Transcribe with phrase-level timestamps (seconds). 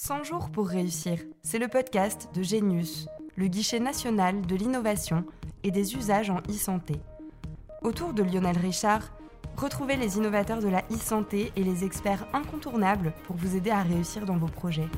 [0.00, 5.24] 100 jours pour réussir, c'est le podcast de Genius, le guichet national de l'innovation
[5.64, 6.94] et des usages en e-santé.
[7.82, 9.10] Autour de Lionel Richard,
[9.56, 14.24] retrouvez les innovateurs de la e-santé et les experts incontournables pour vous aider à réussir
[14.24, 14.88] dans vos projets.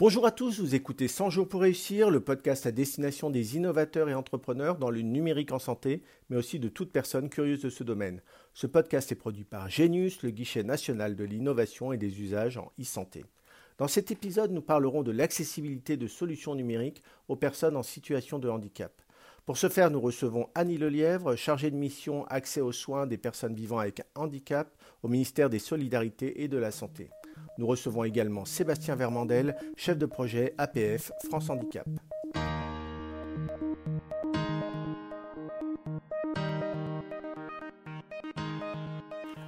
[0.00, 4.10] Bonjour à tous, vous écoutez 100 jours pour réussir, le podcast à destination des innovateurs
[4.10, 7.84] et entrepreneurs dans le numérique en santé, mais aussi de toute personne curieuse de ce
[7.84, 8.20] domaine.
[8.56, 12.70] Ce podcast est produit par Genius, le guichet national de l'innovation et des usages en
[12.80, 13.24] e-santé.
[13.78, 18.48] Dans cet épisode, nous parlerons de l'accessibilité de solutions numériques aux personnes en situation de
[18.48, 18.92] handicap.
[19.44, 23.56] Pour ce faire, nous recevons Annie Lelièvre, chargée de mission accès aux soins des personnes
[23.56, 27.10] vivant avec handicap au ministère des Solidarités et de la Santé.
[27.58, 31.88] Nous recevons également Sébastien Vermandel, chef de projet APF France Handicap.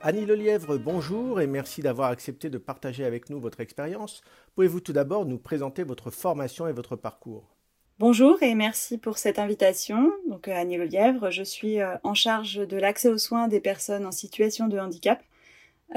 [0.09, 4.22] Annie Lelièvre, bonjour et merci d'avoir accepté de partager avec nous votre expérience.
[4.55, 7.56] Pouvez-vous tout d'abord nous présenter votre formation et votre parcours?
[7.98, 10.12] Bonjour et merci pour cette invitation.
[10.28, 14.12] Donc Annie Lelièvre, je suis euh, en charge de l'accès aux soins des personnes en
[14.12, 15.20] situation de handicap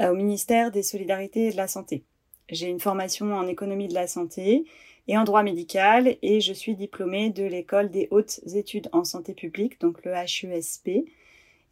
[0.00, 2.02] euh, au ministère des Solidarités et de la Santé.
[2.48, 4.64] J'ai une formation en économie de la santé
[5.06, 9.34] et en droit médical et je suis diplômée de l'école des hautes études en santé
[9.34, 11.06] publique, donc le HESP.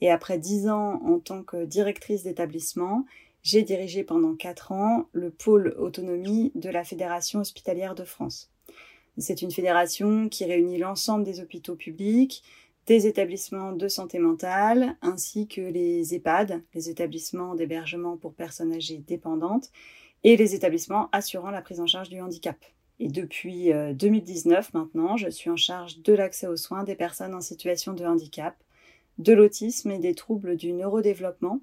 [0.00, 3.04] Et après dix ans en tant que directrice d'établissement,
[3.42, 8.50] j'ai dirigé pendant quatre ans le pôle autonomie de la Fédération hospitalière de France.
[9.16, 12.42] C'est une fédération qui réunit l'ensemble des hôpitaux publics,
[12.86, 18.98] des établissements de santé mentale, ainsi que les EHPAD, les établissements d'hébergement pour personnes âgées
[18.98, 19.70] dépendantes,
[20.24, 22.56] et les établissements assurant la prise en charge du handicap.
[23.00, 27.34] Et depuis 2019 euh, maintenant, je suis en charge de l'accès aux soins des personnes
[27.34, 28.56] en situation de handicap,
[29.18, 31.60] de l'autisme et des troubles du neurodéveloppement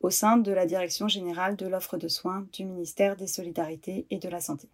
[0.00, 4.18] au sein de la Direction générale de l'offre de soins du ministère des Solidarités et
[4.18, 4.68] de la Santé.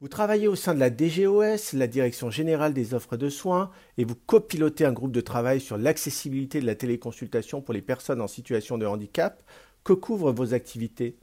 [0.00, 4.04] Vous travaillez au sein de la DGOS, la Direction générale des offres de soins, et
[4.04, 8.28] vous copilotez un groupe de travail sur l'accessibilité de la téléconsultation pour les personnes en
[8.28, 9.42] situation de handicap.
[9.82, 11.18] Que couvrent vos activités?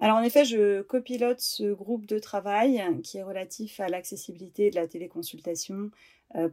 [0.00, 4.76] Alors en effet, je copilote ce groupe de travail qui est relatif à l'accessibilité de
[4.76, 5.90] la téléconsultation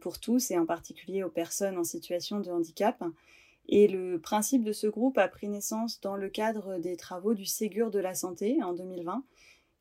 [0.01, 3.03] pour tous et en particulier aux personnes en situation de handicap.
[3.67, 7.45] Et le principe de ce groupe a pris naissance dans le cadre des travaux du
[7.45, 9.23] Ségur de la santé en 2020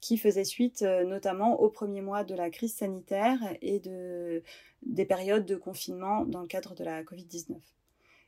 [0.04, 4.42] qui faisait suite euh, notamment aux premiers mois de la crise sanitaire et de,
[4.82, 7.56] des périodes de confinement dans le cadre de la Covid-19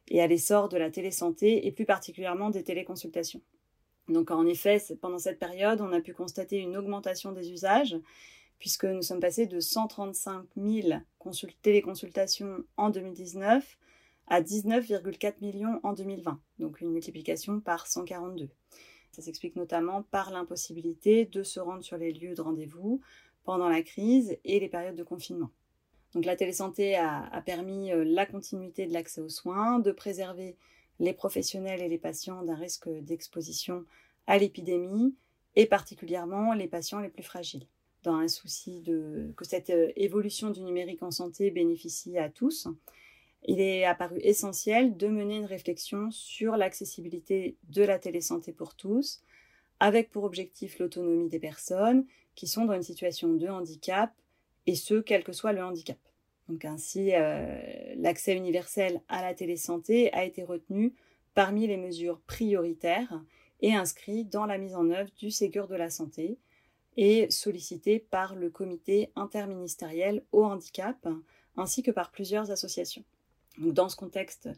[0.09, 3.43] et à l'essor de la télésanté et plus particulièrement des téléconsultations.
[4.09, 7.97] Donc en effet, pendant cette période, on a pu constater une augmentation des usages
[8.59, 11.01] puisque nous sommes passés de 135 000
[11.63, 13.79] téléconsultations en 2019
[14.29, 18.49] à 19,4 millions en 2020, donc une multiplication par 142.
[19.13, 23.01] Ça s'explique notamment par l'impossibilité de se rendre sur les lieux de rendez-vous
[23.45, 25.51] pendant la crise et les périodes de confinement.
[26.13, 30.57] Donc la télésanté a, a permis euh, la continuité de l'accès aux soins, de préserver
[30.99, 33.85] les professionnels et les patients d'un risque d'exposition
[34.27, 35.15] à l'épidémie
[35.55, 37.67] et particulièrement les patients les plus fragiles.
[38.07, 42.69] Dans un souci de, que cette euh, évolution du numérique en santé bénéficie à tous,
[43.43, 49.25] il est apparu essentiel de mener une réflexion sur l'accessibilité de la télésanté pour tous,
[49.81, 52.07] avec pour objectif l'autonomie des personnes
[52.37, 54.13] qui sont dans une situation de handicap,
[54.67, 55.99] et ce, quel que soit le handicap.
[56.49, 60.95] Donc ainsi, euh, l'accès universel à la télésanté a été retenu
[61.35, 63.21] parmi les mesures prioritaires
[63.63, 66.39] et inscrit dans la mise en œuvre du Ségur de la santé
[66.97, 71.09] et sollicité par le comité interministériel au handicap
[71.57, 73.05] ainsi que par plusieurs associations
[73.59, 74.49] dans ce contexte,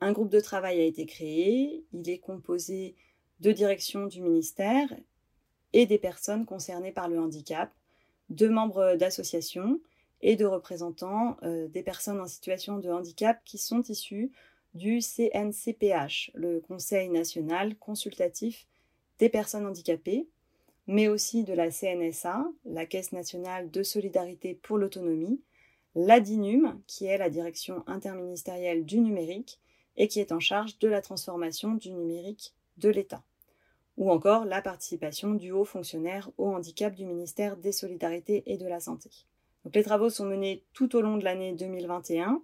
[0.00, 1.84] un groupe de travail a été créé.
[1.92, 2.94] Il est composé
[3.40, 4.92] de directions du ministère
[5.72, 7.72] et des personnes concernées par le handicap,
[8.28, 9.80] de membres d'associations
[10.20, 14.30] et de représentants euh, des personnes en situation de handicap qui sont issus
[14.74, 18.66] du CNCPH, le Conseil national consultatif
[19.18, 20.28] des personnes handicapées,
[20.86, 25.40] mais aussi de la CNSA, la Caisse nationale de solidarité pour l'autonomie,
[25.94, 29.60] l'ADINUM, qui est la direction interministérielle du numérique
[29.96, 33.22] et qui est en charge de la transformation du numérique de l'État,
[33.96, 38.66] ou encore la participation du haut fonctionnaire au handicap du ministère des Solidarités et de
[38.66, 39.10] la Santé.
[39.74, 42.42] les travaux sont menés tout au long de l'année 2021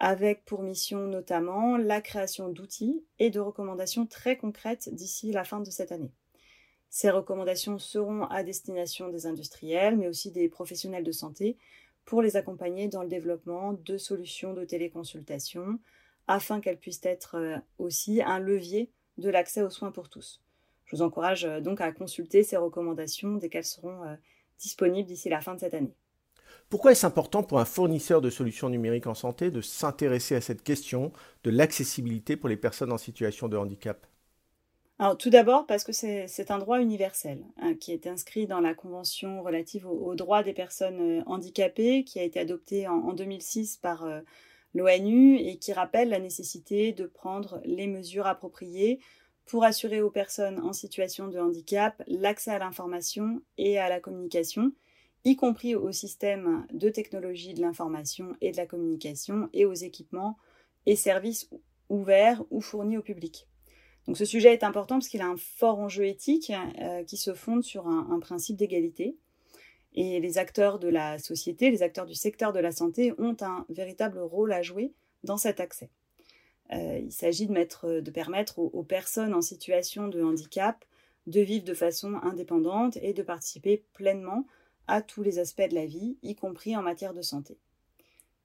[0.00, 5.60] avec pour mission notamment la création d'outils et de recommandations très concrètes d'ici la fin
[5.60, 6.12] de cette année.
[6.90, 11.56] Ces recommandations seront à destination des industriels, mais aussi des professionnels de santé,
[12.04, 15.78] pour les accompagner dans le développement de solutions de téléconsultation
[16.26, 20.42] afin qu'elles puissent être euh, aussi un levier de l'accès aux soins pour tous.
[20.84, 24.00] Je vous encourage donc à consulter ces recommandations dès qu'elles seront
[24.58, 25.94] disponibles d'ici la fin de cette année.
[26.68, 30.62] Pourquoi est-ce important pour un fournisseur de solutions numériques en santé de s'intéresser à cette
[30.62, 31.12] question
[31.44, 34.06] de l'accessibilité pour les personnes en situation de handicap?
[35.00, 38.74] Alors, tout d'abord parce que c'est un droit universel hein, qui est inscrit dans la
[38.74, 44.04] Convention relative aux, droits des personnes euh, handicapées qui a été adoptée en, 2006 par
[44.04, 44.20] euh,
[44.74, 48.98] l'ONU et qui rappelle la nécessité de prendre les mesures appropriées
[49.46, 54.72] pour assurer aux personnes en situation de handicap l'accès à l'information et à la communication,
[55.24, 60.36] y compris au système de technologie de l'information et de la communication et aux équipements
[60.86, 61.48] et services
[61.88, 63.46] ouverts ou fournis au public.
[64.14, 67.62] Ce sujet est important parce qu'il a un fort enjeu éthique euh, qui se fonde
[67.62, 69.16] sur un, principe d'égalité.
[69.94, 73.66] Et les acteurs de la société, les acteurs du secteur de la santé ont un
[73.68, 74.92] véritable rôle à jouer
[75.24, 75.90] dans cet accès.
[76.72, 80.84] Euh, il s'agit de, permettre aux, personnes en situation de handicap
[81.26, 84.46] de vivre de façon indépendante et de participer pleinement
[84.86, 87.58] à tous les aspects de la vie, y compris en matière de santé.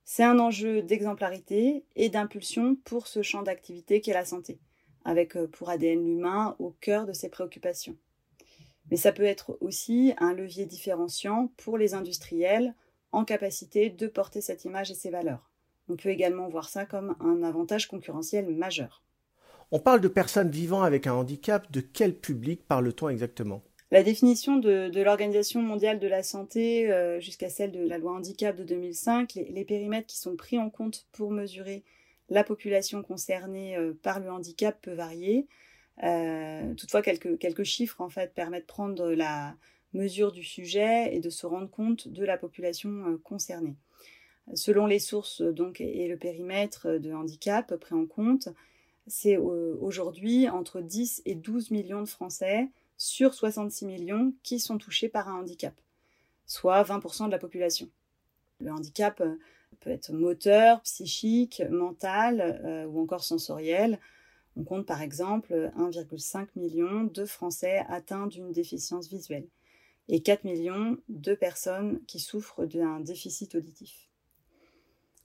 [0.04, 4.60] C'est un enjeu d'exemplarité et d'impulsion pour ce champ d'activité qu'est la santé
[5.06, 7.96] avec euh, pour ADN l'humain au cœur de ses préoccupations.
[8.92, 12.76] Mais ça peut être aussi un levier différenciant pour les industriels
[13.12, 15.50] en capacité de porter cette image et ses valeurs.
[15.90, 19.04] On peut également voir ça comme un avantage concurrentiel majeur.
[19.72, 21.72] On parle de personnes vivant avec un handicap.
[21.72, 23.64] De quel public parle-t-on exactement?
[23.92, 28.56] La définition de, l'Organisation mondiale de la santé euh, jusqu'à celle de la loi handicap
[28.56, 31.84] de 2005, les, périmètres qui sont pris en compte pour mesurer
[32.30, 35.48] la population concernée euh, par le handicap peut varier.
[36.04, 39.56] Euh, toutefois, quelques, quelques chiffres en fait permettent de prendre la
[39.94, 43.76] mesure du sujet et de se rendre compte de la population euh, concernée.
[44.56, 48.50] Selon les sources donc et le périmètre de handicap pris en compte,
[49.08, 52.68] c'est aujourd'hui entre 10 et 12 millions de Français
[52.98, 55.74] sur 66 millions qui sont touchés par un handicap,
[56.46, 57.88] soit 20% de la population.
[58.60, 59.24] Le handicap
[59.80, 64.00] peut être moteur, psychique, mental euh, ou encore sensoriel.
[64.56, 69.48] On compte par exemple 1,5 million de Français atteints d'une déficience visuelle
[70.10, 74.10] et 4 millions de personnes qui souffrent d'un déficit auditif.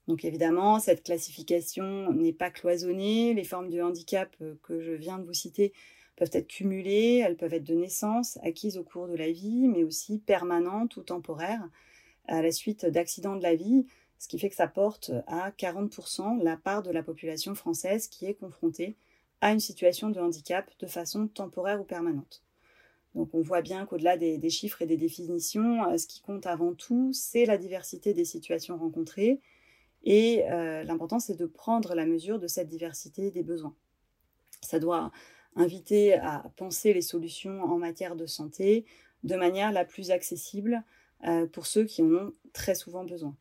[0.06, 3.34] Donc évidemment, cette classification n'est pas cloisonnée.
[3.34, 5.72] Les formes de handicap euh, que je viens de vous citer
[6.16, 9.84] peuvent être cumulées, elles peuvent être de naissance, acquises au cours de la vie, mais
[9.84, 11.68] aussi permanentes ou temporaires
[12.26, 13.86] à la suite d'accidents de la vie,
[14.18, 18.26] ce qui fait que ça porte à 40% la part de la population française qui
[18.26, 18.96] est confrontée
[19.40, 22.42] à une situation de handicap de façon temporaire ou permanente.
[23.14, 26.74] Donc on voit bien qu'au-delà des, chiffres et des définitions, euh, ce qui compte avant
[26.74, 29.40] tout, c'est la diversité des situations rencontrées
[30.04, 33.74] et euh, l'important c'est de prendre la mesure de cette diversité des besoins.
[34.62, 35.10] Ça doit
[35.56, 38.84] inviter à penser les solutions en matière de santé
[39.24, 40.84] de manière la plus accessible
[41.24, 43.34] euh, pour ceux qui en ont très souvent besoin.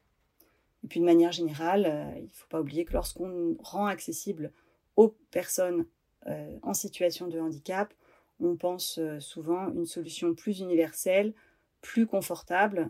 [0.84, 4.52] Et puis de manière générale, euh, il ne faut pas oublier que lorsqu'on rend accessible
[4.96, 5.86] aux personnes
[6.28, 7.94] euh, en situation de handicap,
[8.40, 11.34] on pense euh, souvent une solution plus universelle,
[11.82, 12.90] plus confortable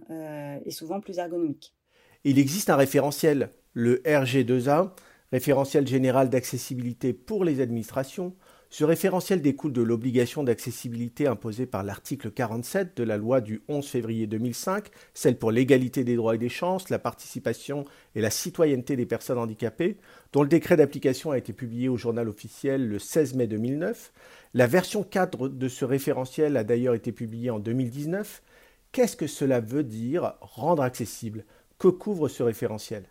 [0.65, 1.75] et souvent plus ergonomique.
[2.23, 4.91] Il existe un référentiel, le RG2A,
[5.31, 8.33] référentiel général d'accessibilité pour les administrations,
[8.69, 13.87] ce référentiel découle de l'obligation d'accessibilité imposée par l'article 47 de la loi du 11
[13.87, 18.97] février 2005, celle pour l'égalité des droits et des chances, la participation et la citoyenneté
[18.97, 19.97] des personnes handicapées,
[20.33, 24.11] dont le décret d'application a été publié au journal officiel le 16 mai 2009.
[24.53, 28.43] La version cadre de ce référentiel a d'ailleurs été publiée en 2019.
[28.91, 31.45] Qu'est-ce que cela veut dire rendre accessible?
[31.79, 33.05] Que couvre ce référentiel?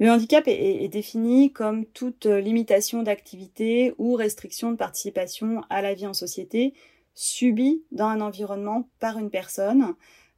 [0.00, 6.06] Le handicap est, défini comme toute limitation d'activité ou restriction de participation à la vie
[6.06, 6.74] en société
[7.14, 9.94] subie dans un environnement par une personne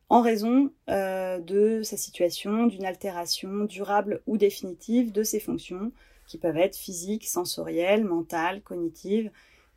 [0.09, 5.91] en raison euh, de sa situation, d'une altération durable ou définitive de ses fonctions,
[6.29, 9.31] qui peuvent être physiques, sensorielles, mentales, cognitives,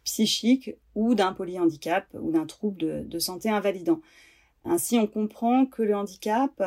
[0.04, 4.02] psychiques ou d'un polyhandicap ou d'un trouble de santé invalidant.
[4.66, 6.62] Ainsi, on comprend que le handicap,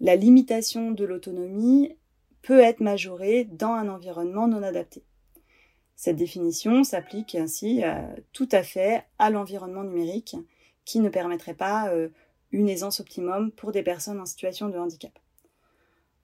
[0.00, 1.94] la limitation de l'autonomie
[2.42, 5.02] peut être majoré dans un environnement non adapté.
[6.00, 8.00] Cette définition s'applique ainsi euh,
[8.32, 10.34] tout à fait à l'environnement numérique
[10.86, 12.08] qui ne permettrait pas euh,
[12.52, 15.12] une aisance optimum pour des personnes en situation de handicap.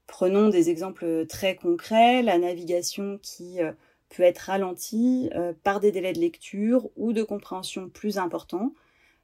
[0.07, 3.73] Prenons des exemples très concrets, la navigation qui euh,
[4.09, 5.29] peut être ralentie
[5.63, 8.73] par des délais de lecture ou de compréhension plus importants.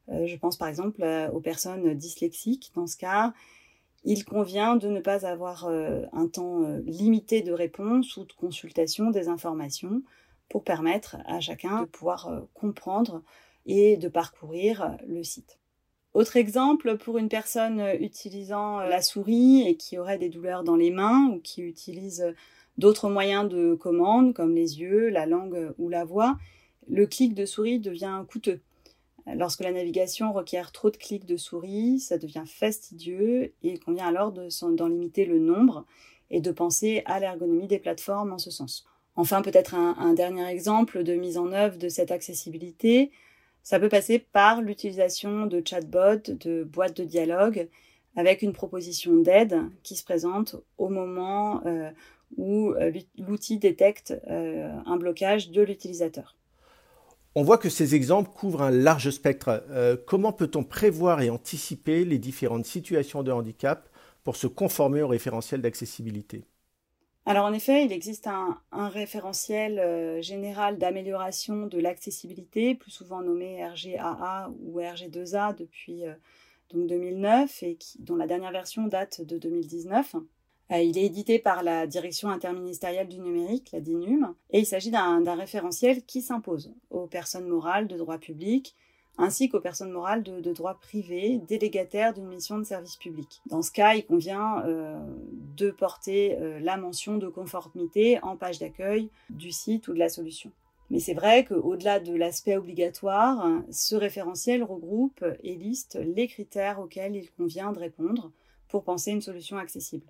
[0.08, 3.32] je pense par exemple aux personnes dyslexiques dans ce cas
[4.04, 8.32] il convient de ne pas avoir euh, un temps euh, limité de réponse ou de
[8.32, 10.02] consultation des informations
[10.48, 13.22] pour permettre à chacun de pouvoir comprendre
[13.64, 15.58] et de parcourir le site.
[16.12, 20.90] Autre exemple, pour une personne utilisant la souris et qui aurait des douleurs dans les
[20.90, 22.34] mains ou qui utilise
[22.76, 26.36] d'autres moyens de commande comme les yeux, la langue ou la voix,
[26.88, 28.60] le clic de souris devient coûteux.
[29.26, 34.08] Lorsque la navigation requiert trop de clics de souris, ça devient fastidieux et il convient
[34.08, 35.86] alors d'en limiter le nombre
[36.30, 38.84] et de penser à l'ergonomie des plateformes en ce sens.
[39.14, 43.10] Enfin, peut-être un, dernier exemple de mise en œuvre de cette accessibilité,
[43.62, 47.68] ça peut passer par l'utilisation de chatbots, de boîtes de dialogue,
[48.16, 51.90] avec une proposition d'aide qui se présente au moment euh,
[52.36, 56.36] où euh, l'outil détecte euh, un blocage de l'utilisateur.
[57.34, 59.64] On voit que ces exemples couvrent un large spectre.
[59.70, 63.88] Euh, comment peut-on prévoir et anticiper les différentes situations de handicap
[64.22, 66.44] pour se conformer au référentiel d'accessibilité?
[67.24, 73.64] Alors en effet, il existe un, référentiel euh, général d'amélioration de l'accessibilité, plus souvent nommé
[73.64, 76.12] RGAA ou RG2A depuis euh,
[76.74, 80.16] donc 2009 et dont la dernière version date de 2019.
[80.72, 84.90] Euh, il est édité par la Direction interministérielle du numérique, la DINUM, et il s'agit
[84.90, 88.74] d'un référentiel qui s'impose aux personnes morales de droit public,
[89.18, 93.42] ainsi qu'aux personnes morales de, droit privé délégataires d'une mission de service public.
[93.46, 94.98] Dans ce cas, il convient euh,
[95.56, 100.08] de porter euh, la mention de conformité en page d'accueil du site ou de la
[100.08, 100.50] solution.
[100.88, 107.16] Mais c'est vrai qu'au-delà de l'aspect obligatoire, ce référentiel regroupe et liste les critères auxquels
[107.16, 108.30] il convient de répondre
[108.68, 110.06] pour penser une solution accessible.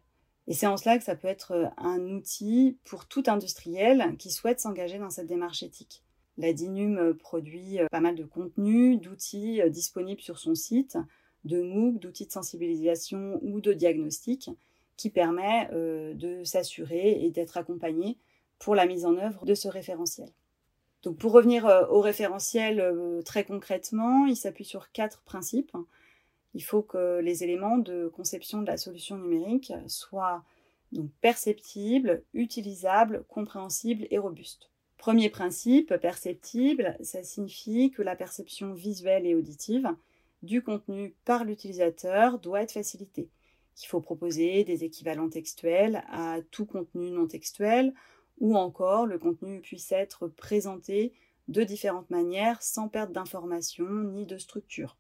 [0.49, 4.31] Et c'est en cela que ça peut être euh, un outil pour tout industriel qui
[4.31, 6.03] souhaite s'engager dans cette démarche éthique.
[6.39, 10.99] La DINUM euh, produit euh, pas mal de contenus, d'outils disponibles sur son site,
[11.45, 14.51] de MOOC, d'outils de sensibilisation ou de diagnostic,
[14.97, 18.19] qui permet de s'assurer et d'être accompagné
[18.61, 20.29] pour la mise en œuvre de ce référentiel.
[21.03, 25.73] Donc pour revenir au référentiel très concrètement, il s'appuie sur quatre principes.
[26.55, 30.45] Il faut que les éléments de conception de la solution numérique soient
[31.21, 34.71] perceptibles, utilisables, compréhensibles et robustes.
[34.99, 39.89] Premier principe, perceptible, ça signifie que la perception visuelle et auditive
[40.43, 43.29] du contenu par l'utilisateur doit être facilitée.
[43.83, 47.95] Il faut proposer des équivalents textuels à tout contenu non textuel
[48.39, 51.13] ou encore le contenu puisse être présenté
[51.49, 54.97] de différentes manières sans perte d'information ni de structure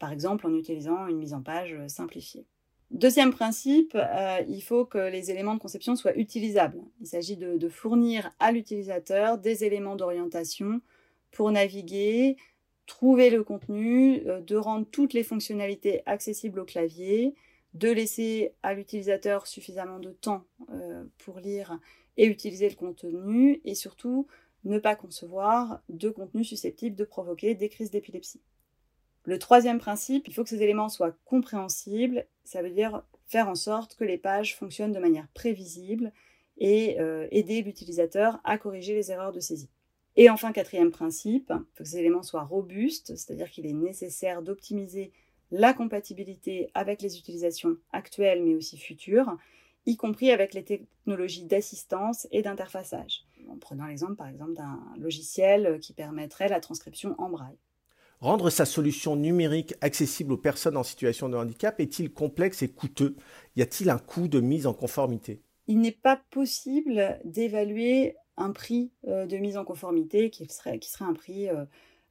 [0.00, 2.46] par exemple en utilisant une mise en page euh, simplifiée.
[2.90, 6.80] Deuxième principe, euh, il faut que les éléments de conception soient utilisables.
[7.00, 10.80] Il s'agit de, fournir à l'utilisateur des éléments d'orientation
[11.30, 12.36] pour naviguer,
[12.86, 17.34] trouver le contenu, euh, de rendre toutes les fonctionnalités accessibles au clavier,
[17.74, 20.44] de laisser à l'utilisateur suffisamment de temps
[21.18, 21.78] pour lire
[22.16, 24.26] et utiliser le contenu, et surtout
[24.64, 28.40] ne pas concevoir de contenu susceptible de provoquer des crises d'épilepsie.
[29.24, 32.26] Le troisième principe, il faut que ces éléments soient compréhensibles.
[32.44, 36.12] Ça veut dire faire en sorte que les pages fonctionnent de manière prévisible
[36.58, 39.70] et euh, aider l'utilisateur à corriger les erreurs de saisie.
[40.16, 44.42] Et enfin, quatrième principe, il faut que ces éléments soient robustes, c'est-à-dire qu'il est nécessaire
[44.42, 45.12] d'optimiser
[45.50, 49.36] la compatibilité avec les utilisations actuelles mais aussi futures,
[49.86, 53.24] y compris avec les technologies d'assistance et d'interfaçage.
[53.48, 57.56] En prenant l'exemple par exemple d'un logiciel qui permettrait la transcription en braille.
[58.20, 63.16] Rendre sa solution numérique accessible aux personnes en situation de handicap est-il complexe et coûteux?
[63.56, 65.40] Y a-t-il un coût de mise en conformité?
[65.68, 71.14] Il n'est pas possible d'évaluer un prix euh, de mise en conformité qui serait, un
[71.14, 71.64] prix, euh,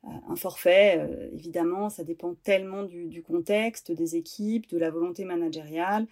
[0.03, 0.97] un forfait.
[0.97, 6.07] Euh, évidemment, ça dépend tellement du, contexte, des équipes, de la volonté managériale,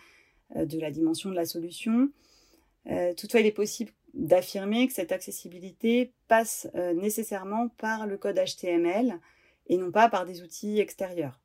[0.55, 2.09] de la dimension de la solution.
[3.17, 9.19] toutefois, il est possible d'affirmer que cette accessibilité passe nécessairement par le code HTML
[9.67, 11.39] et non pas par des outils extérieurs.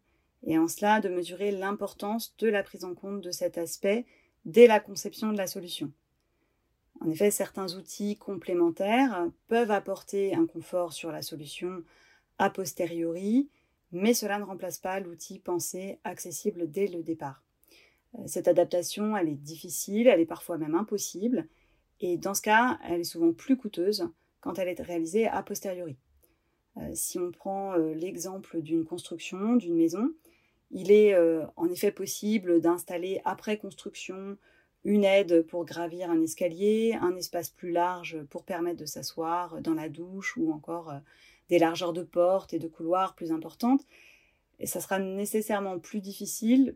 [0.44, 4.06] Et en cela, de mesurer l'importance de la prise en compte de cet aspect
[4.44, 5.92] dès la conception de la solution.
[7.00, 11.82] En effet, certains outils complémentaires peuvent apporter un confort sur la solution
[12.38, 13.48] a posteriori,
[13.92, 17.42] mais cela ne remplace pas l'outil pensé accessible dès le départ.
[18.18, 21.46] Euh, cette adaptation, elle est difficile, elle est parfois même impossible,
[22.00, 24.08] et dans ce cas, elle est souvent plus coûteuse
[24.40, 25.96] quand elle est réalisée a posteriori.
[26.78, 30.12] Euh, si on prend euh, l'exemple d'une construction, d'une maison,
[30.70, 34.38] il est euh, en effet possible d'installer après construction
[34.84, 39.74] une aide pour gravir un escalier, un espace plus large pour permettre de s'asseoir dans
[39.74, 40.92] la douche ou encore
[41.48, 43.86] des largeurs de portes et de couloirs plus importantes.
[44.58, 46.74] Et ça sera nécessairement plus difficile,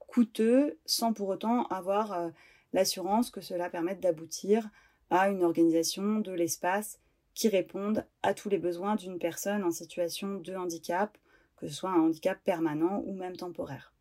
[0.00, 2.32] coûteux, sans pour autant avoir
[2.72, 4.68] l'assurance que cela permette d'aboutir
[5.10, 6.98] à une organisation de l'espace
[7.34, 11.18] qui répondent à tous les besoins d'une personne en situation de handicap,
[11.56, 13.92] que ce soit un handicap permanent ou même temporaire.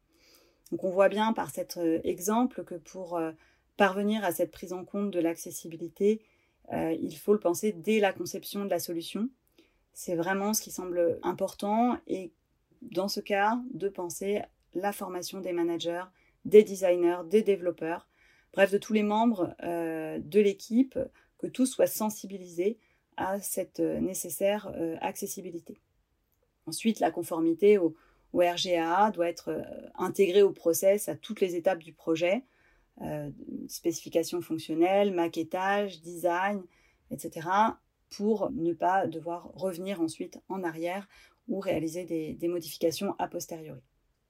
[0.71, 3.31] Donc on voit bien par cet euh, exemple que pour euh,
[3.77, 6.21] parvenir à cette prise en compte de l'accessibilité,
[6.71, 9.29] euh, il faut le penser dès la conception de la solution.
[9.93, 12.31] C'est vraiment ce qui semble important et
[12.81, 14.41] dans ce cas de penser
[14.73, 16.05] la formation des managers,
[16.45, 18.07] des designers, des développeurs,
[18.53, 20.97] bref de tous les membres de l'équipe,
[21.37, 22.79] que tous soient sensibilisés
[23.17, 25.79] à cette nécessaire accessibilité.
[26.65, 27.95] Ensuite, la conformité au,
[28.33, 29.61] RGA doit être euh,
[29.95, 32.43] intégrée au process à toutes les étapes du projet,
[33.01, 33.29] euh,
[33.67, 36.63] spécification fonctionnelle, maquettage, design,
[37.11, 37.47] etc.,
[38.09, 41.07] pour ne pas devoir revenir ensuite en arrière
[41.47, 43.81] ou réaliser des, modifications a posteriori.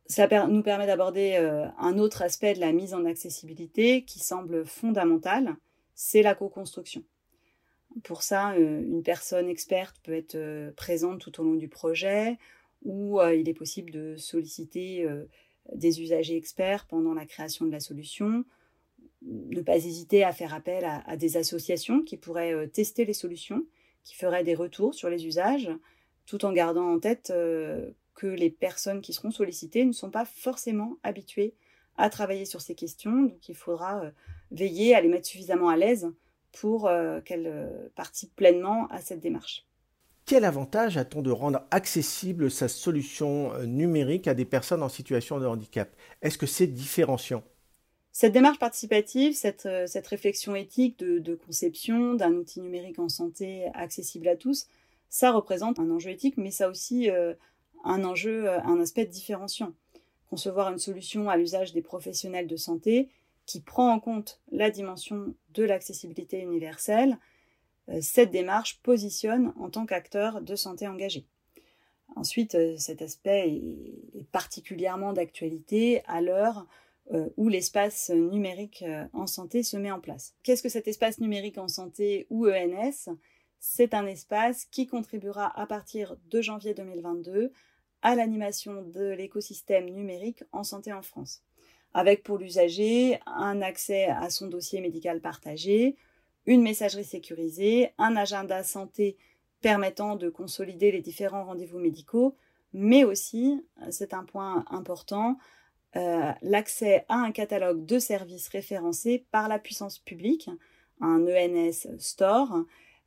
[0.08, 4.66] Ça nous permet d'aborder euh, un autre aspect de la mise en accessibilité qui semble
[4.66, 5.56] fondamental,
[5.96, 7.04] c'est la co-construction.
[8.01, 12.38] Pour ça, euh, une personne experte peut être euh, présente tout au long du projet
[12.83, 15.07] ou euh, il est possible de solliciter
[15.73, 18.43] des usagers experts pendant la création de la solution.
[19.21, 23.65] Ne pas hésiter à faire appel à, des associations qui pourraient tester les solutions,
[24.03, 25.71] qui feraient des retours sur les usages,
[26.25, 27.31] tout en gardant en tête
[28.15, 31.53] que les personnes qui seront sollicitées ne sont pas forcément habituées
[31.95, 33.23] à travailler sur ces questions.
[33.23, 34.12] Donc il faudra
[34.51, 36.12] veiller à les mettre suffisamment à l'aise
[36.53, 39.65] pour euh, qu'elle euh, participe pleinement à cette démarche.
[40.25, 45.39] Quel avantage a-t-on de rendre accessible sa solution euh, numérique à des personnes en situation
[45.39, 45.93] de handicap?
[46.22, 47.43] Est-ce que c'est différenciant?
[48.13, 49.67] Cette démarche participative, cette,
[50.07, 54.67] réflexion éthique de, conception d'un outil numérique en santé accessible à tous,
[55.10, 57.10] ça représente un enjeu éthique, mais ça aussi
[57.83, 59.74] un enjeu, un aspect différenciant.
[60.29, 63.10] Concevoir une solution à l'usage des professionnels de santé,
[63.45, 67.17] qui prend en compte la dimension de l'accessibilité universelle,
[67.89, 71.25] euh, cette démarche positionne en tant qu'acteur de santé engagé.
[72.15, 76.65] Ensuite, euh, cet aspect est particulièrement d'actualité à l'heure
[77.12, 80.36] euh, où l'espace numérique en santé se met en place.
[80.43, 83.10] Qu'est-ce que cet espace numérique en santé ou ENS
[83.60, 87.51] C'est un espace qui contribuera à partir de janvier 2022
[88.03, 91.41] à l'animation de l'écosystème numérique en santé en France
[91.93, 95.95] avec pour l'usager un accès à son dossier médical partagé,
[96.45, 99.17] une messagerie sécurisée, un agenda santé
[99.62, 102.36] permettant de consolider les différents rendez-vous médicaux,
[102.73, 105.38] mais aussi, c'est un point important,
[105.95, 110.49] euh, l'accès à un catalogue de services référencés par la puissance publique,
[110.99, 112.65] un ENS Store,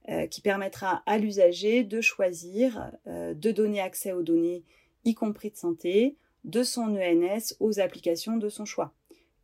[0.08, 4.62] euh, qui permettra à l'usager de choisir, euh, de donner accès aux données,
[5.04, 6.16] y compris de santé,
[6.46, 8.94] de son ENS aux applications de son choix,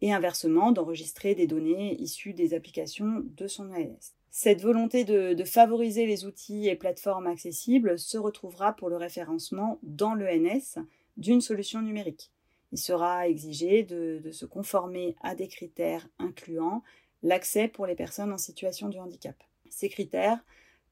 [0.01, 4.15] et inversement d'enregistrer des données issues des applications de son ENS.
[4.31, 10.15] Cette volonté de, favoriser les outils et plateformes accessibles se retrouvera pour le référencement dans
[10.15, 10.79] l'ENS
[11.19, 12.33] d'une solution numérique.
[12.73, 16.83] Il sera exigé de, se conformer à des critères incluant
[17.23, 19.37] l'accès pour les personnes en situation de handicap.
[19.69, 20.43] Ces critères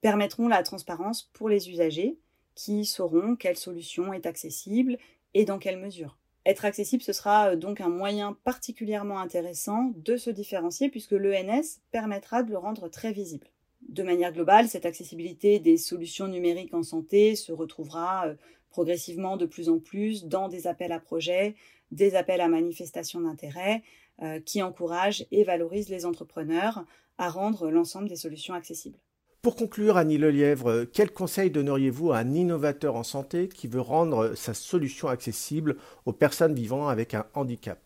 [0.03, 2.19] permettront la transparence pour les usagers
[2.55, 4.99] qui sauront quelle solution est accessible
[5.35, 6.19] et dans quelle mesure?
[6.47, 11.81] Être accessible, ce sera euh, donc un moyen particulièrement intéressant de se différencier puisque l'ENS
[11.91, 13.49] permettra de le rendre très visible.
[13.89, 18.35] De manière globale, cette accessibilité des solutions numériques en santé se retrouvera euh,
[18.71, 21.57] progressivement de plus en plus dans des appels à projets,
[21.91, 23.83] des appels à manifestations d'intérêt
[24.23, 26.85] euh, qui encouragent et valorisent les entrepreneurs
[27.19, 28.99] à rendre l'ensemble des solutions accessibles.
[29.43, 34.35] Pour conclure, Annie Lelièvre, quel conseil donneriez-vous à un innovateur en santé qui veut rendre
[34.35, 37.81] sa solution accessible aux personnes vivant avec un handicap?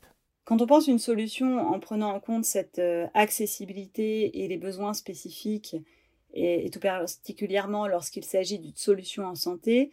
[0.45, 4.95] Quand on pense une solution en prenant en compte cette euh, accessibilité et les besoins
[4.95, 5.77] spécifiques,
[6.35, 9.93] et, tout particulièrement lorsqu'il s'agit d'une solution en santé,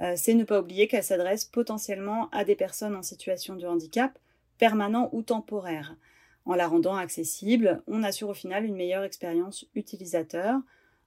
[0.00, 4.18] euh, c'est ne pas oublier qu'elle s'adresse potentiellement à des personnes en situation de handicap,
[4.56, 5.94] permanent ou temporaire.
[6.46, 10.58] En la rendant accessible, on assure au final une meilleure expérience utilisateur,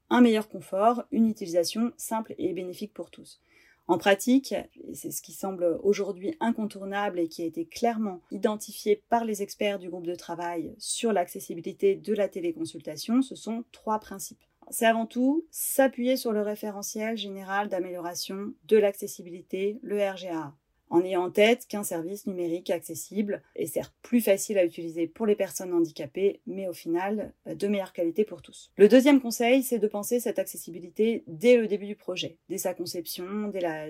[0.09, 3.41] un meilleur confort, une utilisation simple et bénéfique pour tous.
[3.87, 4.55] En pratique,
[4.93, 9.77] c'est ce qui semble aujourd'hui incontournable et qui a été clairement identifié par les experts
[9.77, 14.43] du groupe de travail sur l'accessibilité de la téléconsultation, ce sont trois principes.
[14.71, 20.53] C'est avant tout s'appuyer sur le référentiel général d'amélioration de l'accessibilité, le RGA
[20.89, 25.25] en ayant en tête qu'un service numérique accessible est certes plus facile à utiliser pour
[25.25, 28.71] les personnes handicapées, mais au final euh, de meilleure qualité pour tous.
[28.77, 32.73] Le deuxième conseil, c'est de penser cette accessibilité dès le début du projet, dès sa
[32.73, 33.87] conception, dès la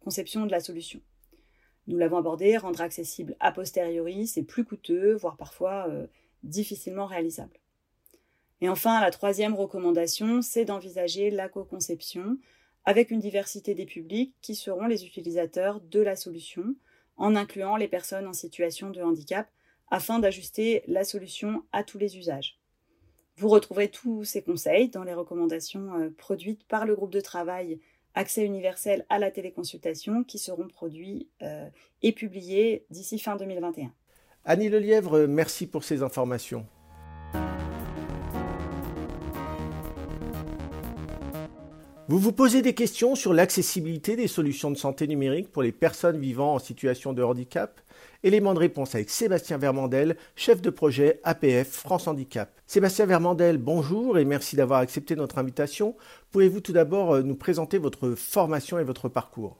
[0.00, 1.00] conception de la solution.
[1.88, 6.06] Nous l'avons abordé, rendre accessible a posteriori, c'est plus coûteux, voire parfois euh,
[6.42, 7.58] difficilement réalisable.
[8.60, 12.38] Et enfin, la troisième recommandation, c'est d'envisager la co-conception
[12.86, 16.74] avec une diversité des publics qui seront les utilisateurs de la solution,
[17.16, 19.48] en incluant les personnes en situation de handicap,
[19.90, 22.58] afin d'ajuster la solution à tous les usages.
[23.36, 27.78] Vous retrouverez tous ces conseils dans les recommandations euh, produites par le groupe de travail
[28.18, 31.68] Accès universel à la téléconsultation qui seront produits euh,
[32.00, 33.92] et publiés d'ici fin 2021.
[34.46, 36.66] Annie Lelièvre, merci pour ces informations.
[42.08, 46.20] Vous vous posez des questions sur l'accessibilité des solutions de santé numérique pour les personnes
[46.20, 47.80] vivant en situation de handicap
[48.22, 52.60] Élément de réponse avec Sébastien Vermandel, chef de projet APF France Handicap.
[52.68, 55.96] Sébastien Vermandel, bonjour et merci d'avoir accepté notre invitation.
[56.30, 59.56] Pouvez-vous tout d'abord euh, nous présenter votre formation et votre parcours?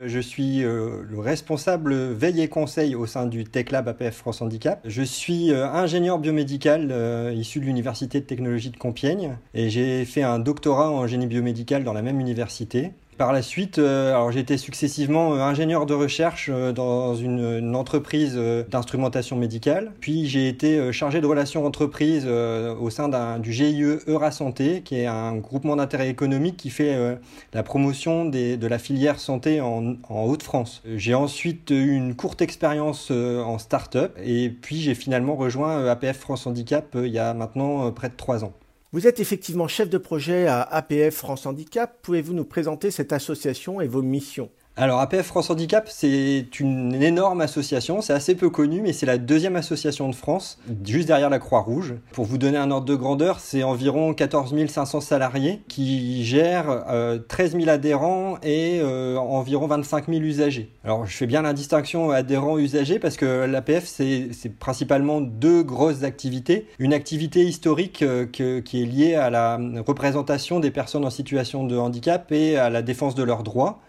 [0.00, 4.42] Je suis euh, le responsable veille et conseil au sein du Tech Lab APF France
[4.42, 4.80] Handicap.
[4.84, 10.04] Je suis euh, ingénieur biomédical euh, issu de l'Université de technologie de Compiègne et j'ai
[10.04, 12.92] fait un doctorat en génie biomédical dans la même université.
[13.18, 18.36] Par la suite, euh, j'ai été successivement euh, ingénieur de recherche euh, dans une, entreprise
[18.70, 19.92] d'instrumentation médicale.
[20.00, 25.36] Puis j'ai été chargé de relations entreprises au sein du GIE Eurasanté, qui est un
[25.36, 27.18] groupement d'intérêt économique qui fait
[27.52, 30.82] la promotion de la filière santé en, en Haute-France.
[30.96, 36.46] J'ai ensuite eu une courte expérience en start-up et puis j'ai finalement rejoint APF France
[36.46, 38.52] Handicap il y a maintenant près de trois ans.
[38.96, 41.98] Vous êtes effectivement chef de projet à APF France Handicap.
[42.00, 44.48] Pouvez-vous nous présenter cette association et vos missions?
[44.78, 49.16] Alors APF France Handicap, c'est une énorme association, c'est assez peu connu, mais c'est la
[49.16, 51.94] deuxième association de France, juste derrière la Croix-Rouge.
[52.12, 56.84] Pour vous donner un ordre de grandeur, c'est environ 14 500 salariés qui gèrent
[57.26, 60.70] 13 euh, 000 adhérents et euh, environ 25 000 usagers.
[60.84, 66.66] Alors je fais bien la distinction adhérents-usagers parce que l'APF, c'est principalement deux grosses activités.
[66.78, 71.78] Une activité historique euh, qui est liée à la représentation des personnes en situation de
[71.78, 73.80] handicap et à la défense de leurs droits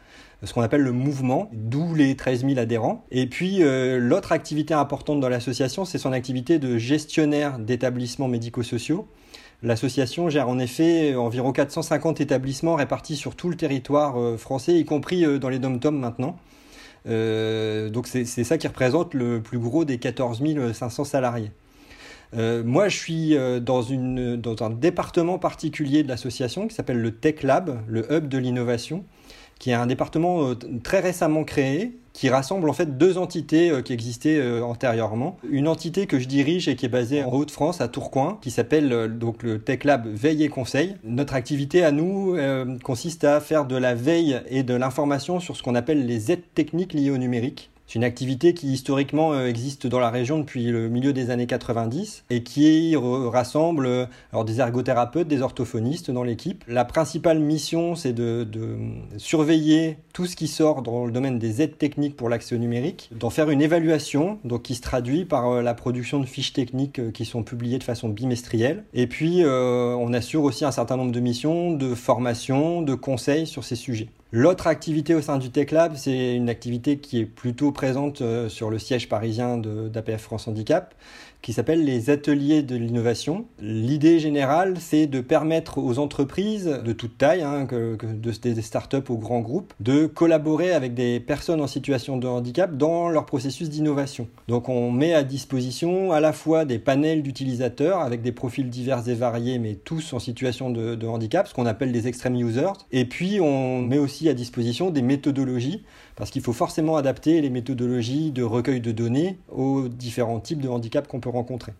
[0.43, 3.05] ce qu'on appelle le mouvement, d'où les 13 000 adhérents.
[3.09, 9.07] Et puis euh, l'autre activité importante dans l'association, c'est son activité de gestionnaire d'établissements médico-sociaux.
[9.63, 14.85] L'association gère en effet environ 450 établissements répartis sur tout le territoire euh, français, y
[14.85, 16.37] compris euh, dans les dom-toms maintenant.
[17.05, 21.51] donc c'est ça qui représente le plus gros des 14 500 salariés.
[22.35, 27.79] moi, je suis dans, dans un département particulier de l'association qui s'appelle le Tech Lab,
[27.87, 29.05] le hub de l'innovation,
[29.59, 33.81] qui est un département euh, très récemment créé, qui rassemble en fait deux entités euh,
[33.81, 35.37] qui existaient euh, antérieurement.
[35.49, 39.17] Une entité que je dirige et qui est basée en Haute-France, à Tourcoing, qui s'appelle
[39.17, 40.95] donc le Tech Lab Veille et Conseil.
[41.03, 42.37] Notre activité à nous
[42.83, 46.43] consiste à faire de la veille et de l'information sur ce qu'on appelle les aides
[46.53, 47.69] techniques liées au numérique.
[47.87, 51.47] C'est une activité qui historiquement euh, existe dans la région depuis le milieu des années
[51.47, 56.65] 90 et qui rassemble euh, alors, des ergothérapeutes, des orthophonistes dans l'équipe.
[56.67, 58.45] La principale mission, c'est de,
[59.15, 63.09] surveiller tout ce qui sort dans le domaine des aides techniques pour l'accès au numérique,
[63.11, 67.13] d'en faire une évaluation, donc qui se traduit par euh, la production de fiches techniques
[67.13, 68.83] qui sont publiées de façon bimestrielle.
[68.93, 73.63] Et puis, on assure aussi un certain nombre de missions de formation, de conseils sur
[73.63, 74.09] ces sujets.
[74.33, 78.49] L'autre activité au sein du Tech Lab, c'est une activité qui est plutôt présente euh,
[78.49, 80.93] sur le siège parisien d'APF France Handicap,
[81.47, 83.45] qui s'appelle les ateliers de l'innovation.
[83.61, 89.17] L'idée générale, c'est de permettre aux entreprises de toute taille, hein, de, des startups aux
[89.17, 94.27] grands groupes, de collaborer avec des personnes en situation de handicap dans leur processus d'innovation.
[94.49, 99.07] Donc on met à disposition à la fois des panels d'utilisateurs avec des profils divers
[99.07, 102.73] et variés, mais tous en situation de, de handicap, ce qu'on appelle des extreme users.
[102.91, 105.85] Et puis on met aussi à disposition des méthodologies
[106.17, 110.67] parce qu'il faut forcément adapter les méthodologies de recueil de données aux différents types de
[110.67, 111.73] handicaps qu'on peut rencontrer.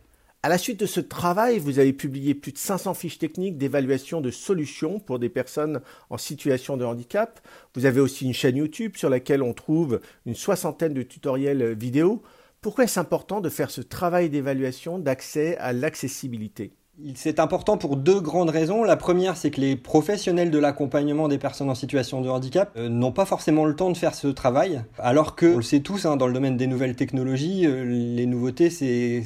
[0.43, 4.21] À la suite de ce travail, vous avez publié plus de 500 fiches techniques d'évaluation
[4.21, 7.41] de solutions pour des personnes en situation de handicap.
[7.75, 12.21] Vous avez aussi une chaîne YouTube sur laquelle on trouve une soixantaine de tutoriels vidéo.
[12.61, 16.71] Pourquoi est-ce important de faire ce travail d'évaluation d'accès à l'accessibilité?
[17.15, 18.83] C'est important pour deux grandes raisons.
[18.83, 22.89] La première, c'est que les professionnels de l'accompagnement des personnes en situation de handicap euh,
[22.89, 26.05] n'ont pas forcément le temps de faire ce travail, alors que, on le sait tous,
[26.05, 29.23] hein, dans le domaine des nouvelles technologies, euh, les nouveautés, c'est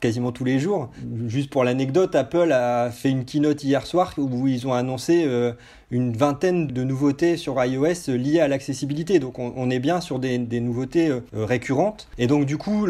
[0.00, 0.90] quasiment tous les jours.
[1.28, 5.52] Juste pour l'anecdote, Apple a fait une keynote hier soir où ils ont annoncé euh,
[5.90, 9.18] une vingtaine de nouveautés sur iOS liées à l'accessibilité.
[9.18, 12.08] Donc on, est bien sur des, nouveautés euh, récurrentes.
[12.18, 12.86] Et donc du coup,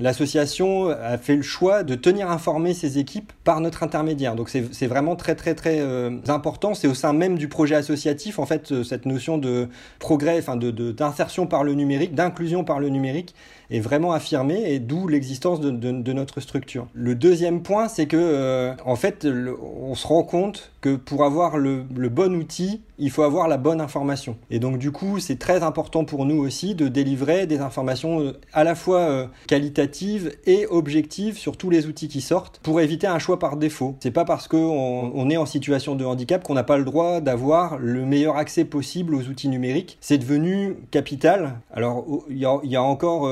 [0.00, 4.34] l'association a fait le choix de tenir informer ses équipes par notre intermédiaire.
[4.34, 6.74] Donc c'est vraiment très très très euh, important.
[6.74, 9.68] C'est au sein même du projet associatif, en fait, cette notion de
[9.98, 13.34] progrès, enfin d'insertion par le numérique, d'inclusion par le numérique
[13.70, 16.88] est vraiment affirmée et d'où l'existence de, notre structure.
[16.92, 21.58] Le deuxième point, c'est que euh, en fait, on se rend compte que pour avoir
[21.58, 24.36] le, bon outil, il faut avoir la bonne information.
[24.50, 28.32] Et donc du coup, c'est très important pour nous aussi de délivrer des informations euh,
[28.52, 33.06] à la fois euh, qualitatives et objectives sur tous les outils qui sortent pour éviter
[33.06, 33.96] un choix par défaut.
[34.00, 37.20] C'est pas parce qu'on on est en situation de handicap qu'on n'a pas le droit
[37.20, 39.98] d'avoir le meilleur accès possible aux outils numériques.
[40.00, 41.60] C'est devenu capital.
[41.72, 43.26] Alors il y a, encore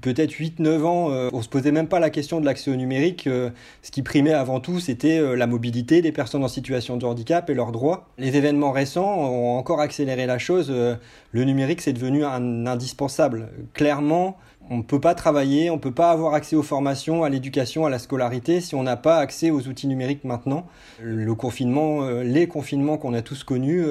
[0.00, 3.26] peut-être 8-9 ans, euh, on se posait même pas la question de l'accès au numérique.
[3.26, 3.50] Euh,
[3.82, 7.48] ce qui primait avant tout, c'était euh, la mobilité des personnes en situation de handicap
[7.50, 8.08] et leurs droits.
[8.18, 10.70] Les événements récents ont encore accéléré la chose.
[10.70, 13.48] le numérique, c'est devenu un indispensable.
[13.72, 14.36] Clairement,
[14.70, 17.84] on ne peut pas travailler, on ne peut pas avoir accès aux formations, à l'éducation,
[17.84, 20.66] à la scolarité si on n'a pas accès aux outils numériques maintenant.
[21.02, 23.84] Le confinement, les confinements qu'on a tous connus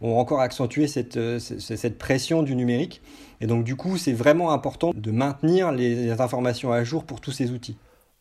[0.00, 3.02] ont encore accentué cette pression du numérique.
[3.42, 7.32] Et donc du coup, c'est vraiment important de maintenir les, informations à jour pour tous
[7.32, 7.76] ces outils.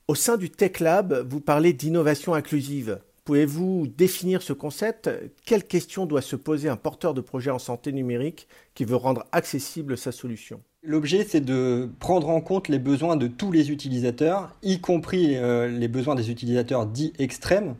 [0.07, 2.99] Au sein du Tech Lab, vous parlez d'innovation inclusive.
[3.23, 5.11] Pouvez-vous définir ce concept?
[5.45, 9.25] Quelles questions doit se poser un porteur de projet en santé numérique qui veut rendre
[9.31, 10.59] accessible sa solution?
[10.83, 15.67] L'objet, c'est de prendre en compte les besoins de tous les utilisateurs, y compris euh,
[15.67, 17.75] les besoins des utilisateurs dits extrêmes.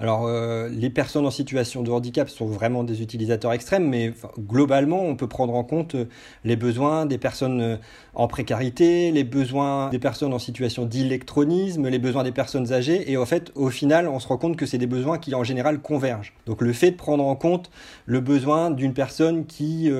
[0.00, 5.02] Alors, euh, les personnes en situation de handicap sont vraiment des utilisateurs extrêmes, mais globalement,
[5.02, 6.06] on peut prendre en compte euh,
[6.44, 7.76] les besoins des personnes euh,
[8.14, 13.16] en précarité, les besoins des personnes en situation d'électronisme, les besoins des personnes âgées, et
[13.16, 15.80] en fait, au final, on se rend compte que c'est des besoins qui en général
[15.80, 16.32] convergent.
[16.46, 17.70] Donc, le fait de prendre en compte
[18.06, 19.90] le besoin d'une personne qui,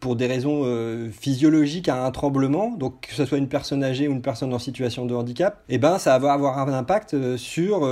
[0.00, 0.64] pour des raisons
[1.12, 4.58] physiologiques, a un tremblement, donc que ce soit une personne âgée ou une personne en
[4.58, 7.86] situation de handicap, eh ben, ça va avoir un impact sur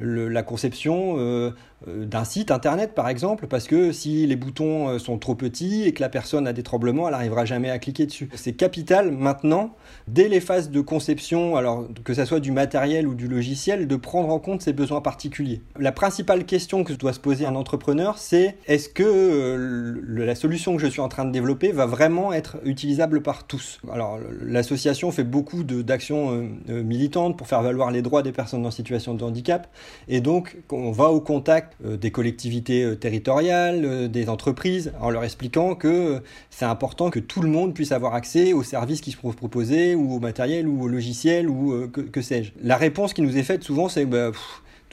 [0.00, 1.50] la conception euh, euh,
[1.86, 5.92] d'un site internet par exemple, parce que si les boutons euh, sont trop petits et
[5.92, 8.28] que la personne a des tremblements, elle n'arrivera jamais à cliquer dessus.
[8.34, 9.74] C'est capital maintenant,
[10.08, 13.96] dès les phases de conception, alors que ce soit du matériel ou du logiciel, de
[13.96, 15.60] prendre en compte ses besoins particuliers.
[15.78, 20.82] La principale question que doit se poser un entrepreneur, c'est est-ce que la solution que
[20.82, 23.80] je suis en train de développer va vraiment être utilisable par tous?
[23.92, 29.14] Alors l'association fait beaucoup d'actions militantes pour faire valoir les droits des personnes en situation
[29.14, 29.68] de handicap,
[30.08, 35.10] et donc on va au contact euh, des collectivités euh, territoriales, euh, des entreprises, en
[35.10, 39.10] leur expliquant que c'est important que tout le monde puisse avoir accès aux services qui
[39.10, 42.52] se proposés, ou au matériel, ou au logiciel, ou que, sais-je.
[42.62, 44.30] La réponse qui nous est faite souvent, c'est bah,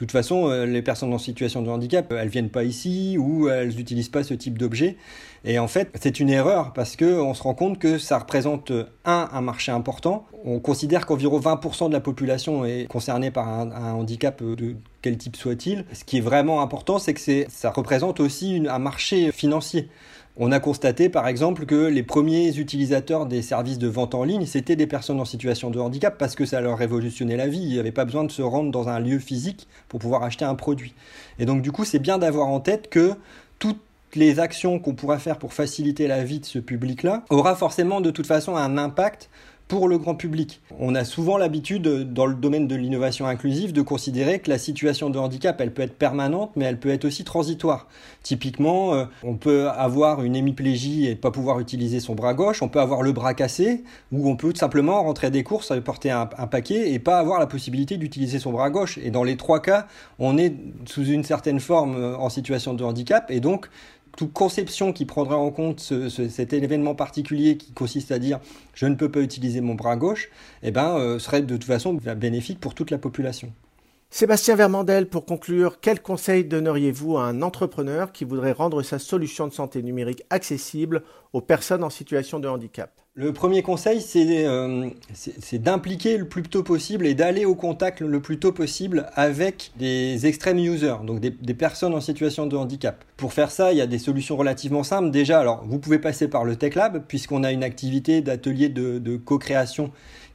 [0.06, 4.10] toute façon, les personnes en situation de handicap, elles viennent pas ici ou elles n'utilisent
[4.10, 4.98] pas ce type d'objet.
[5.44, 8.72] Et en fait, c'est une erreur parce qu'on se rend compte que ça représente,
[9.06, 10.26] un, un marché important.
[10.46, 15.18] On considère qu'environ 20% de la population est concernée par un, un handicap de quel
[15.18, 15.86] type soit-il.
[15.94, 19.90] Ce qui est vraiment important, c'est que ça représente aussi un marché financier.
[20.38, 24.46] On a constaté par exemple que les premiers utilisateurs des services de vente en ligne,
[24.46, 27.62] c'était des personnes en situation de handicap parce que ça leur révolutionnait la vie.
[27.62, 30.46] Il n'y avait pas besoin de se rendre dans un lieu physique pour pouvoir acheter
[30.46, 30.94] un produit.
[31.38, 33.14] Et donc du coup, c'est bien d'avoir en tête que
[33.60, 33.82] toutes
[34.16, 38.12] les actions qu'on pourra faire pour faciliter la vie de ce public-là aura forcément de
[38.12, 39.30] toute façon un impact
[39.72, 40.60] pour le grand public.
[40.82, 45.10] On a souvent l'habitude, dans le domaine de l'innovation inclusive, de considérer que la situation
[45.10, 47.88] de handicap, elle peut être permanente, mais elle peut être aussi transitoire.
[48.22, 52.68] Typiquement, euh, on peut avoir une hémiplégie et pas pouvoir utiliser son bras gauche, on
[52.68, 56.30] peut avoir le bras cassé, ou on peut tout simplement rentrer des courses, porter un,
[56.38, 58.98] un paquet et pas avoir la possibilité d'utiliser son bras gauche.
[59.02, 59.88] Et dans les trois cas,
[60.20, 60.54] on est
[60.86, 63.70] sous une certaine forme euh, en situation de handicap, et donc
[64.18, 68.40] toute conception qui prendrait en compte cet événement particulier qui consiste à dire
[68.74, 70.30] je ne peux pas utiliser mon bras gauche,
[70.64, 73.52] eh ben, euh, serait de toute façon bénéfique pour toute la population.
[74.14, 79.48] Sébastien Vermandel, pour conclure, quel conseil donneriez-vous à un entrepreneur qui voudrait rendre sa solution
[79.48, 82.92] de santé numérique accessible aux personnes en situation de handicap?
[83.14, 88.20] Le premier conseil, euh, c'est d'impliquer le plus tôt possible et d'aller au contact le
[88.22, 93.06] plus tôt possible avec des extreme users, donc des, personnes en situation de handicap.
[93.16, 95.10] Pour faire ça, il y a des solutions relativement simples.
[95.12, 99.16] Déjà, alors vous pouvez passer par le Tech Lab, puisqu'on a une activité d'atelier de
[99.16, 99.92] co-création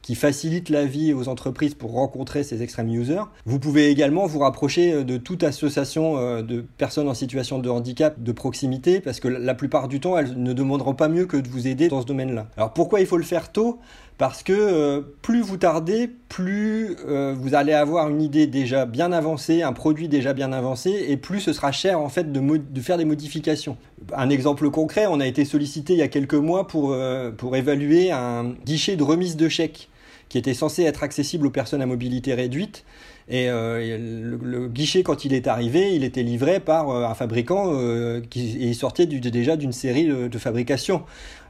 [0.07, 3.23] qui facilite la vie aux entreprises pour rencontrer ces extreme users.
[3.45, 7.69] Vous pouvez également vous rapprocher euh, de toute association euh, de personnes en situation de
[7.69, 11.35] handicap de proximité parce que la plupart du temps, elles ne demanderont pas mieux que
[11.35, 12.47] de vous aider dans ce domaine-là.
[12.55, 13.79] Alors pourquoi il faut le faire tôt?
[14.17, 19.61] Parce que euh, plus vous tardez, plus vous allez avoir une idée déjà bien avancée,
[19.61, 23.05] un produit déjà bien avancé, et plus ce sera cher en fait de, faire des
[23.05, 23.75] modifications.
[24.15, 26.95] Un exemple concret, on a été sollicité il y a quelques mois pour,
[27.37, 29.89] pour évaluer un guichet de remise de chèques
[30.29, 32.83] qui était censé être accessible aux personnes à mobilité réduite.
[33.29, 37.73] Et le, guichet, quand il est arrivé, il était livré par un fabricant
[38.29, 41.03] qui sortait déjà d'une série de fabrication.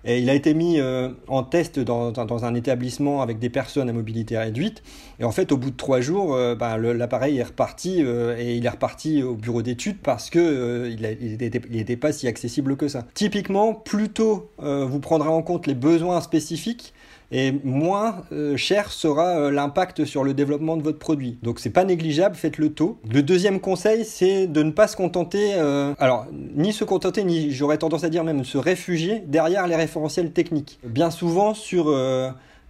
[0.08, 3.94] Et il a été mis euh, en test dans, un établissement avec des personnes à
[3.94, 4.82] mobilité réduite.
[5.20, 8.56] Et en fait, au bout de trois jours, euh, bah, l'appareil est reparti euh, et
[8.56, 13.06] il est reparti au bureau d'études parce que il n'était pas si accessible que ça.
[13.14, 16.94] Typiquement, plus tôt vous prendrez en compte les besoins spécifiques,
[17.32, 21.38] et moins euh, cher sera euh, l'impact sur le développement de votre produit.
[21.44, 23.00] Donc c'est pas négligeable, faites le taux.
[23.12, 27.52] Le deuxième conseil, c'est de ne pas se contenter, euh, alors ni se contenter, ni
[27.52, 30.80] j'aurais tendance à dire même se réfugier derrière les référentiels techniques.
[30.84, 31.94] Bien souvent sur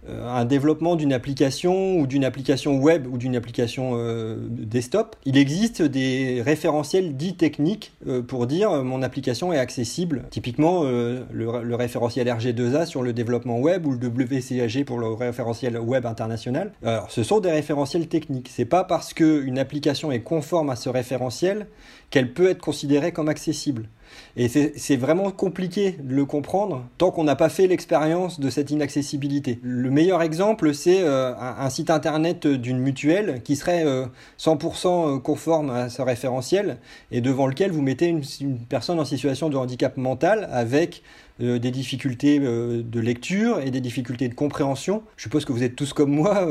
[0.08, 5.82] un développement d'une application ou d'une application web ou d'une application euh, desktop, il existe
[5.82, 10.24] des référentiels dits techniques euh, pour dire mon application est accessible.
[10.30, 16.06] Typiquement le, référentiel RG2A sur le développement web ou le WCAG pour le référentiel web
[16.06, 16.72] international.
[17.08, 18.50] Ce sont des référentiels techniques.
[18.52, 21.66] C'est pas parce qu'une application est conforme à ce référentiel
[22.10, 23.88] qu'elle peut être considérée comme accessible.
[24.36, 28.70] Et c'est vraiment compliqué de le comprendre tant qu'on n'a pas fait l'expérience de cette
[28.70, 29.58] inaccessibilité.
[29.62, 35.18] Le meilleur exemple, c'est euh, un, site internet d'une mutuelle qui serait 100% euh, euh,
[35.18, 36.78] conforme à ce référentiel
[37.10, 41.02] et devant lequel vous mettez une, une personne en situation de handicap mental avec
[41.40, 45.04] des difficultés de lecture et des difficultés de compréhension.
[45.16, 46.48] Je suppose que vous êtes tous comme moi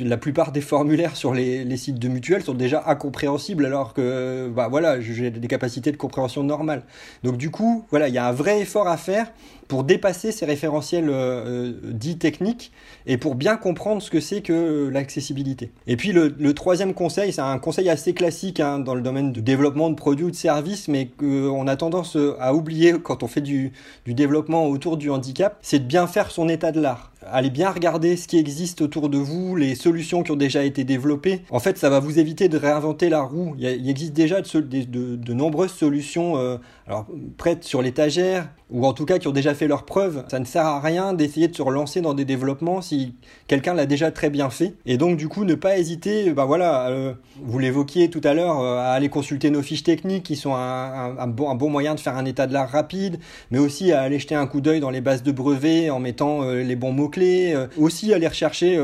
[0.00, 4.68] la plupart des formulaires sur les, sites de mutuelles sont déjà incompréhensibles alors que bah
[4.68, 6.82] voilà j'ai des capacités de compréhension normales
[7.22, 9.32] donc du coup voilà il y a un vrai effort à faire
[9.68, 11.12] pour dépasser ces référentiels euh,
[11.46, 12.72] euh, dits techniques
[13.06, 15.72] et pour bien comprendre ce que c'est que l'accessibilité.
[15.86, 19.42] Et puis le, troisième conseil, c'est un conseil assez classique hein, dans le domaine du
[19.42, 23.40] développement de produits ou de services, mais qu'on a tendance à oublier quand on fait
[23.40, 23.72] du
[24.06, 27.12] développement autour du handicap, c'est de bien faire son état de l'art.
[27.30, 30.84] Allez bien regarder ce qui existe autour de vous, les solutions qui ont déjà été
[30.84, 31.42] développées.
[31.50, 33.54] En fait, ça va vous éviter de réinventer la roue.
[33.58, 39.18] Il, existe déjà de, nombreuses solutions euh, alors, prêtes sur l'étagère, ou en tout cas
[39.18, 40.24] qui ont déjà fait leurs preuves.
[40.28, 43.14] Ça ne sert à rien d'essayer de se relancer dans des développements si
[43.48, 44.74] quelqu'un l'a déjà très bien fait.
[44.86, 48.60] Et donc du coup, ne pas hésiter, bah voilà, euh, vous l'évoquiez tout à l'heure,
[48.60, 52.24] euh, à aller consulter nos fiches techniques qui sont un, bon, moyen de faire un
[52.24, 53.18] état de l'art rapide,
[53.50, 56.42] mais aussi à aller jeter un coup d'œil dans les bases de brevets en mettant
[56.42, 58.80] euh, les bons mots-clés, aussi aller rechercher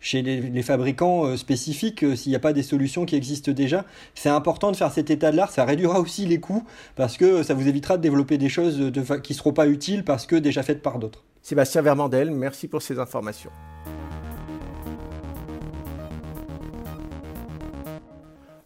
[0.00, 3.84] chez les fabricants spécifiques s'il n'y a pas des solutions qui existent déjà.
[4.14, 6.64] C'est important de faire cet état de l'art, ça réduira aussi les coûts
[6.96, 10.36] parce que ça vous évitera de développer des choses qui seront pas utiles parce que
[10.36, 11.24] déjà faites par d'autres.
[11.42, 13.50] Sébastien Vermandel, merci pour ces informations.